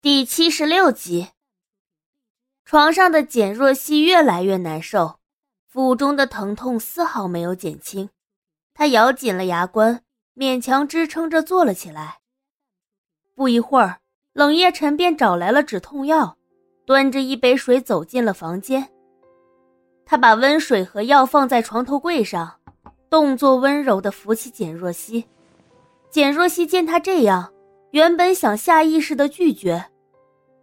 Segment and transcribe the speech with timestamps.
[0.00, 1.26] 第七十六集，
[2.64, 5.18] 床上的简若曦越来越难受，
[5.66, 8.08] 腹中的疼痛丝毫没有减轻。
[8.74, 10.04] 她咬紧了牙关，
[10.36, 12.20] 勉强支撑着坐了起来。
[13.34, 13.98] 不一会儿，
[14.34, 16.36] 冷夜晨便找来了止痛药，
[16.86, 18.88] 端着一杯水走进了房间。
[20.06, 22.60] 他把温水和药放在床头柜上，
[23.10, 25.24] 动作温柔地扶起简若曦。
[26.08, 27.52] 简若曦见他这样。
[27.90, 29.84] 原本想下意识的拒绝，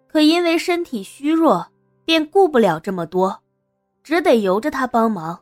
[0.08, 1.68] 可因为身体虚弱，
[2.06, 3.40] 便顾不了这么多，
[4.04, 5.40] 只得由着他帮忙。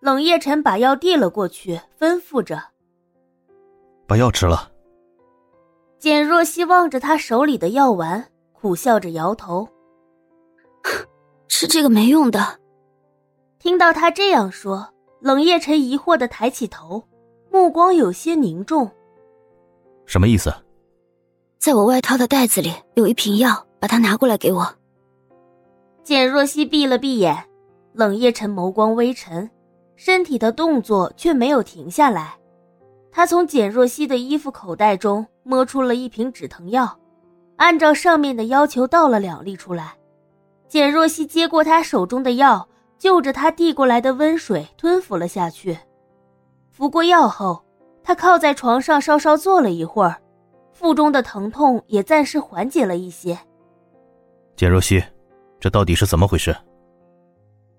[0.00, 2.62] 冷夜晨把药递了过去，吩咐着
[4.06, 4.70] ：“把药吃了。”
[5.98, 9.68] 简若曦望着他手里的药丸，苦笑着摇头
[11.48, 12.58] ：“吃这个没用的。”
[13.58, 14.88] 听到他这样说，
[15.20, 17.02] 冷夜晨疑惑的抬起头，
[17.50, 18.90] 目光有些凝重
[20.06, 20.50] ：“什么意思？”
[21.60, 24.66] 在我外套的袋子里有一瓶药，把它拿过来给我。
[26.02, 27.36] 简若曦闭了闭眼，
[27.92, 29.48] 冷夜晨眸光微沉，
[29.94, 32.34] 身体的动作却没有停下来。
[33.12, 36.98] 他从简若曦的衣服口袋中摸出了一瓶止疼药，
[37.56, 39.92] 按照上面的要求倒了两粒出来。
[40.66, 42.66] 简若曦接过他手中的药，
[42.98, 45.78] 就着他递过来的温水吞服了下去。
[46.70, 47.62] 服过药后，
[48.02, 50.16] 他靠在床上稍稍坐了一会儿。
[50.80, 53.38] 腹中的疼痛也暂时缓解了一些。
[54.56, 55.02] 简若曦，
[55.60, 56.56] 这到底是怎么回事？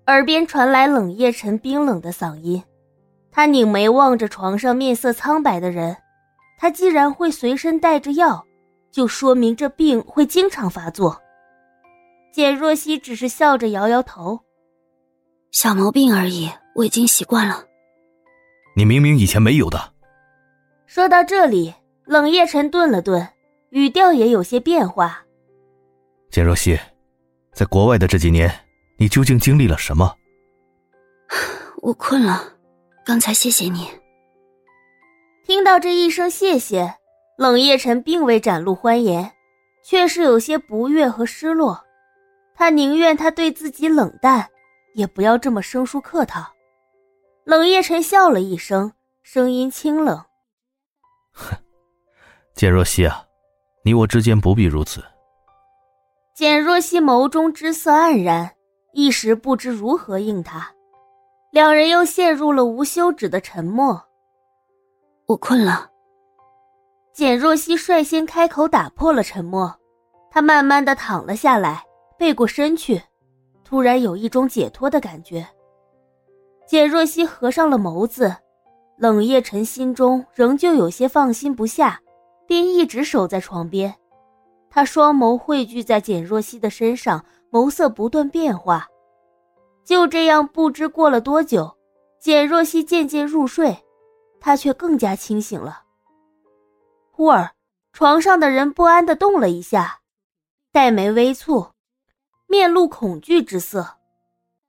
[0.06, 2.62] 耳边传来冷夜晨冰冷的嗓音，
[3.32, 5.96] 他拧眉望着床上面色苍白的人。
[6.56, 8.46] 他既然会随身带着药，
[8.92, 11.20] 就说明这病会经常发作。
[12.32, 14.38] 简若曦只是笑着摇摇头
[15.50, 17.64] ：“小毛病而已，我已经习惯了。”
[18.76, 19.92] 你明明以前没有的。
[20.86, 21.74] 说到这里。
[22.04, 23.26] 冷夜晨顿了顿，
[23.70, 25.24] 语调也有些变化。
[26.30, 26.78] 简若曦，
[27.52, 28.52] 在国外的这几年，
[28.98, 30.14] 你究竟经历了什么？
[31.80, 32.54] 我困了，
[33.04, 33.88] 刚才谢谢你。
[35.44, 36.94] 听到这一声谢谢，
[37.38, 39.32] 冷夜晨并未展露欢颜，
[39.84, 41.82] 却是有些不悦和失落。
[42.54, 44.48] 他宁愿他对自己冷淡，
[44.94, 46.52] 也不要这么生疏客套。
[47.44, 48.92] 冷夜晨笑了一声，
[49.22, 50.24] 声音清冷
[51.32, 51.56] ：“哼。”
[52.62, 53.26] 简若曦啊，
[53.84, 55.02] 你我之间不必如此。
[56.32, 58.52] 简若曦眸中之色黯然，
[58.92, 60.70] 一时不知如何应他。
[61.50, 64.00] 两人又陷入了无休止的沉默。
[65.26, 65.90] 我困了。
[67.12, 69.74] 简若曦率先开口打破了沉默，
[70.30, 71.82] 她慢慢的躺了下来，
[72.16, 73.02] 背过身去，
[73.64, 75.44] 突然有一种解脱的感觉。
[76.68, 78.32] 简若曦合上了眸子，
[78.98, 81.98] 冷夜晨心中仍旧有些放心不下。
[82.52, 83.94] 便一直守在床边，
[84.68, 88.86] 他双眸汇聚在简若曦的身上，眸色不断变化。
[89.86, 91.78] 就这样，不知过了多久，
[92.20, 93.74] 简若曦渐渐入睡，
[94.38, 95.84] 他却更加清醒了。
[97.10, 97.52] 忽而，
[97.94, 100.00] 床上的人不安地动了一下，
[100.70, 101.70] 黛眉微蹙，
[102.46, 103.96] 面露恐惧之色。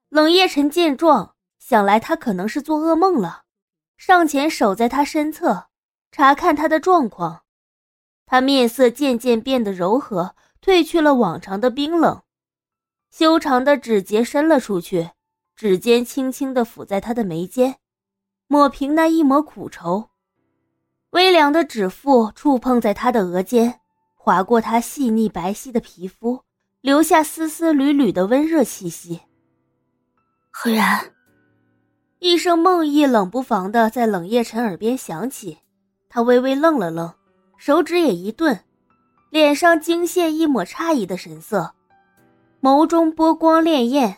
[0.07, 3.43] 冷夜晨见状，想来他可能是做噩梦了，
[3.97, 5.65] 上前守在他身侧，
[6.13, 7.41] 查看他的状况。
[8.33, 12.23] 他面色渐渐变得柔和，褪去了往常的冰冷，
[13.11, 15.11] 修长的指节伸了出去，
[15.55, 17.75] 指尖轻轻地抚在他的眉间，
[18.47, 20.09] 抹平那一抹苦愁。
[21.11, 23.81] 微凉的指腹触碰在他的额间，
[24.15, 26.41] 划过他细腻白皙的皮肤，
[26.81, 29.21] 留下丝丝缕缕的温热气息。
[30.49, 31.13] 何然，
[32.17, 35.59] 一声梦呓冷不防的在冷夜晨耳边响起，
[36.09, 37.13] 他微微愣了愣。
[37.65, 38.59] 手指也一顿，
[39.29, 41.71] 脸上惊现一抹诧异的神色，
[42.61, 44.15] 眸中波光潋滟。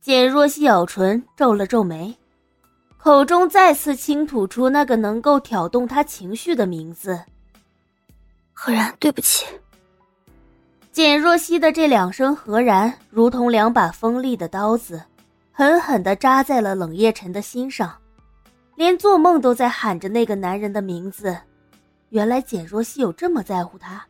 [0.00, 2.16] 简若曦咬唇，皱了皱眉，
[2.96, 7.22] 口中再次轻吐出那个能够挑动他情绪的名字。
[8.54, 9.44] 何然，对不起。
[10.90, 15.02] 简若曦的这两声“何然”，如同两把锋利的刀子，
[15.52, 17.94] 狠狠地扎在了冷夜晨的心上，
[18.74, 21.36] 连做梦都在喊着那个男人的名字。
[22.14, 24.06] 原来简若曦有这么在乎他，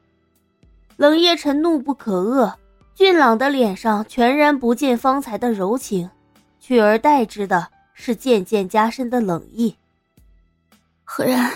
[0.98, 2.52] 冷夜晨怒不可遏，
[2.94, 6.10] 俊朗的脸上全然不见方才的柔情，
[6.60, 9.74] 取而代之的是渐渐加深的冷意。
[11.02, 11.50] 何然，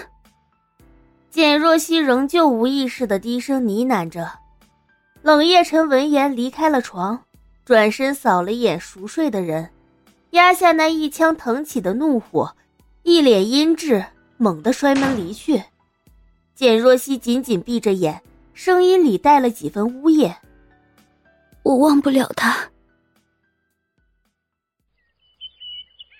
[1.30, 4.32] 简若曦仍旧无意识的低声呢喃着。
[5.20, 7.24] 冷夜晨闻言离开了床，
[7.66, 9.68] 转身扫了一眼熟睡的人，
[10.30, 12.56] 压下那一腔腾起的怒火，
[13.02, 14.06] 一脸阴鸷，
[14.38, 15.62] 猛地摔门离去。
[16.58, 18.20] 简若曦紧紧闭着眼，
[18.52, 20.36] 声音里带了几分呜咽。
[21.62, 22.68] 我忘不了他。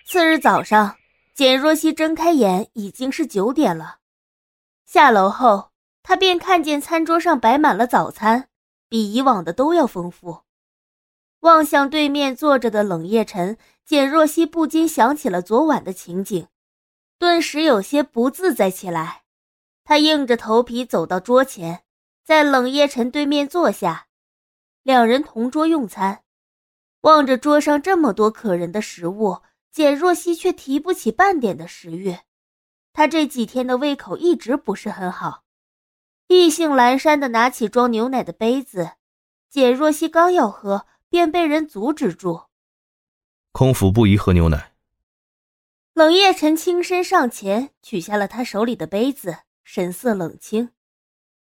[0.07, 0.95] 次日早上，
[1.35, 3.97] 简若曦睁开眼，已经是九点了。
[4.85, 5.71] 下楼后，
[6.03, 8.47] 她便看见餐桌上摆满了早餐，
[8.87, 10.43] 比以往的都要丰富。
[11.41, 16.47] 望向对面坐着的冷夜晨，简若曦不禁想起了昨晚的情景，
[17.17, 19.23] 顿时有些不自在起来。
[19.89, 21.81] 她硬着头皮走到桌前，
[22.23, 24.05] 在冷夜晨对面坐下，
[24.83, 26.23] 两人同桌用餐。
[27.01, 29.41] 望着桌上这么多可人的食物，
[29.71, 32.15] 简若曦却提不起半点的食欲。
[32.93, 35.43] 他这几天的胃口一直不是很好，
[36.27, 38.91] 意兴阑珊的拿起装牛奶的杯子，
[39.49, 42.43] 简若曦刚要喝，便被人阻止住。
[43.51, 44.75] 空腹不宜喝牛奶。
[45.95, 49.39] 冷夜晨轻身上前，取下了他手里的杯子。
[49.63, 50.71] 神色冷清，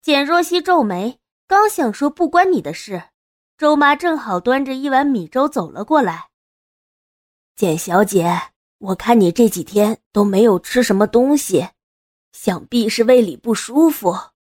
[0.01, 3.03] 简若曦皱眉，刚想说不关你的事，
[3.57, 6.29] 周妈正好端着一碗米粥走了过来。
[7.55, 11.69] 简小姐，我看你这几天都没有吃什么东西，
[12.31, 14.15] 想必是胃里不舒服，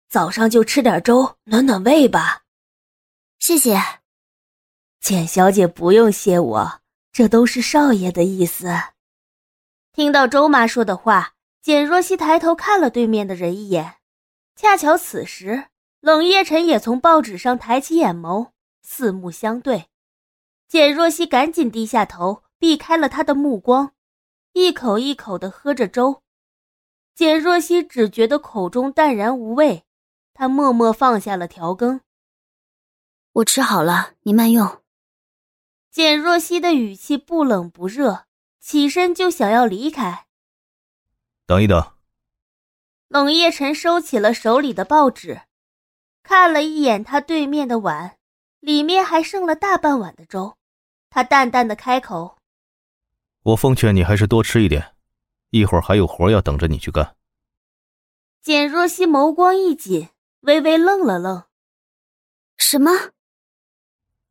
[0.10, 2.44] 早上就吃点粥暖暖胃吧。
[3.40, 3.78] 谢谢，
[5.00, 8.70] 简小姐不用谢我，这都是少爷的意思。
[9.92, 11.34] 听到周妈说的话。
[11.64, 13.96] 简若曦抬头看了对面的人一眼，
[14.54, 15.68] 恰巧此时
[16.02, 18.50] 冷夜晨也从报纸上抬起眼眸，
[18.82, 19.86] 四目相对。
[20.68, 23.94] 简若曦赶紧低下头，避开了他的目光，
[24.52, 26.22] 一口一口的喝着粥。
[27.16, 29.86] 简若曦只觉得口中淡然无味，
[30.34, 32.02] 她默默放下了调羹。
[33.32, 34.82] 我吃好了，你慢用。
[35.90, 38.26] 简若曦的语气不冷不热，
[38.60, 40.23] 起身就想要离开。
[41.46, 41.92] 等一等。
[43.10, 45.42] 冷夜晨收起了手里的报纸，
[46.24, 48.18] 看了一眼他对面的碗，
[48.60, 50.58] 里面还剩了大半碗的粥。
[51.12, 52.38] 他淡淡的开口
[53.44, 54.96] ：“我奉劝你还是多吃一点，
[55.52, 57.16] 一会儿还有活要等着你去干。”
[58.42, 60.10] 简若曦眸光一紧，
[60.40, 61.44] 微微愣了愣
[62.58, 62.90] ：“什么？”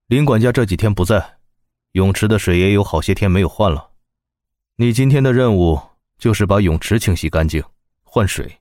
[0.08, 1.38] 林管家这几天不在，
[1.92, 3.92] 泳池的水也有好些天没有换了。
[4.76, 5.91] 你今天的任务。
[6.22, 7.60] 就是把泳池清洗干净，
[8.04, 8.60] 换水。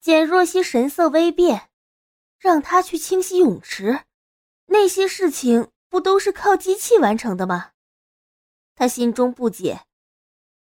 [0.00, 1.70] 简若曦神色微变，
[2.38, 4.04] 让他去清洗泳池，
[4.66, 7.70] 那些事情不都是靠机器完成的吗？
[8.76, 9.86] 他心中不解，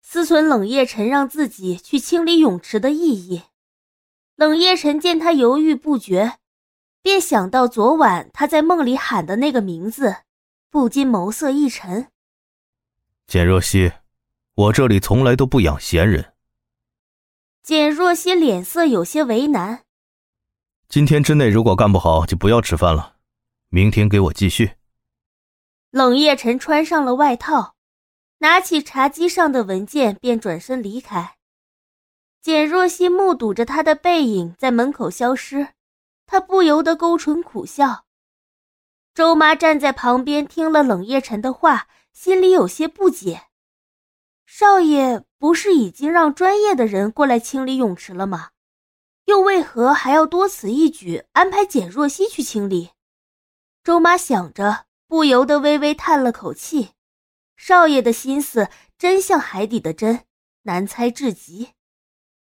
[0.01, 3.43] 思忖冷夜晨让自己去清理泳池的意义。
[4.37, 6.39] 冷夜晨见他犹豫不决，
[7.03, 10.17] 便想到昨晚他在梦里喊的那个名字，
[10.71, 12.11] 不禁眸色一沉。
[13.27, 13.93] 简若曦。
[14.57, 16.33] 我这里从来都不养闲人。
[17.63, 19.85] 简若曦脸色有些为难。
[20.89, 23.17] 今天之内如果干不好，就不要吃饭了。
[23.69, 24.77] 明天给我继续。
[25.91, 27.75] 冷夜晨穿上了外套，
[28.39, 31.37] 拿起茶几上的文件，便转身离开。
[32.41, 35.69] 简若曦目睹着他的背影在门口消失，
[36.27, 38.05] 她不由得勾唇苦笑。
[39.15, 43.49] 周妈站在旁边，听了冷夜晨的话，心里有些不解。
[44.47, 48.51] 少爷不是已经让专业的人过来清理泳池了吗？
[49.25, 52.91] 又为何还要多此一举安排简若曦去清理？
[53.83, 56.91] 周妈想着，不由得微微叹了口气。
[57.57, 60.25] 少爷的心思真像海底的针，
[60.63, 61.71] 难猜至极。